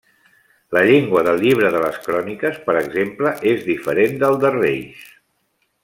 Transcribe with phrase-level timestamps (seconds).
[0.77, 5.07] La llengua del llibre de les Cròniques, per exemple, és diferent del de Reis.